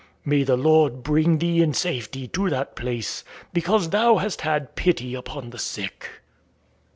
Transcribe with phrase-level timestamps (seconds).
[0.25, 5.13] May the Lord bring thee in safety to that place, because thou hast had pity
[5.13, 6.09] upon the sick."